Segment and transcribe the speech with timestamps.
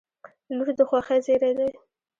[0.55, 1.69] •لور د خوښۍ زېری دی.